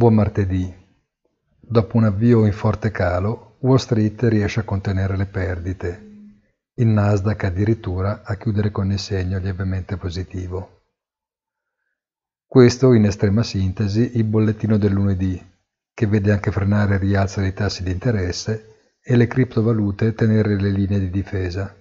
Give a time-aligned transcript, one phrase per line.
[0.00, 0.74] Buon martedì.
[1.60, 6.38] Dopo un avvio in forte calo, Wall Street riesce a contenere le perdite.
[6.76, 10.84] Il Nasdaq addirittura a chiudere con il segno lievemente positivo.
[12.46, 15.38] Questo, in estrema sintesi, il bollettino del lunedì,
[15.92, 20.70] che vede anche frenare il rialzo dei tassi di interesse e le criptovalute tenere le
[20.70, 21.76] linee di difesa.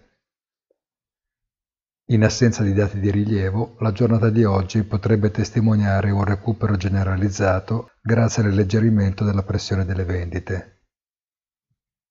[2.11, 7.91] In assenza di dati di rilievo, la giornata di oggi potrebbe testimoniare un recupero generalizzato
[8.01, 10.85] grazie all'alleggerimento della pressione delle vendite.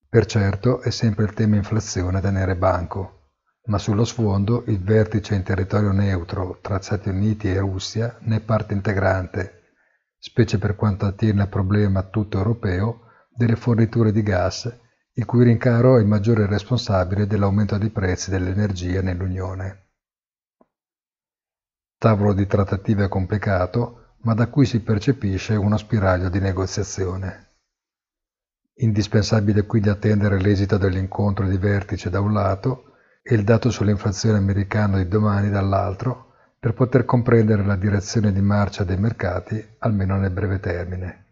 [0.09, 3.33] Per certo è sempre il tema inflazione a tenere banco,
[3.65, 8.41] ma sullo sfondo il vertice in territorio neutro tra Stati Uniti e Russia ne è
[8.41, 9.73] parte integrante,
[10.17, 13.01] specie per quanto attiene al problema tutto europeo
[13.35, 14.73] delle forniture di gas,
[15.15, 19.87] il cui rincaro è il maggiore responsabile dell'aumento dei prezzi dell'energia nell'Unione.
[21.99, 27.47] Tavolo di trattative complicato, ma da cui si percepisce uno spiraglio di negoziazione.
[28.75, 34.99] Indispensabile quindi attendere l'esito dell'incontro di vertice da un lato e il dato sull'inflazione americano
[34.99, 40.61] di domani dall'altro per poter comprendere la direzione di marcia dei mercati, almeno nel breve
[40.61, 41.25] termine.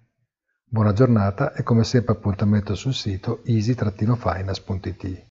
[0.65, 5.27] Buona giornata e come sempre appuntamento sul sito easy-finance.it.